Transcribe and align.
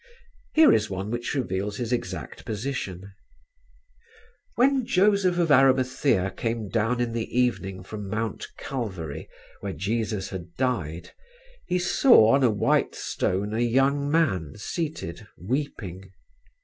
Here 0.55 0.73
is 0.73 0.89
one 0.89 1.11
which 1.11 1.35
reveals 1.35 1.77
his 1.77 1.93
exact 1.93 2.43
position: 2.43 3.13
"When 4.55 4.83
Joseph 4.83 5.37
of 5.37 5.51
Arimathea 5.51 6.31
came 6.31 6.69
down 6.69 6.99
in 6.99 7.11
the 7.11 7.29
evening 7.39 7.83
from 7.83 8.09
Mount 8.09 8.47
Calvary 8.57 9.29
where 9.59 9.73
Jesus 9.73 10.29
had 10.29 10.55
died 10.55 11.11
he 11.67 11.77
saw 11.77 12.31
on 12.33 12.43
a 12.43 12.49
white 12.49 12.95
stone 12.95 13.53
a 13.53 13.59
young 13.59 14.09
man 14.09 14.53
seated 14.57 15.27
weeping. 15.37 16.09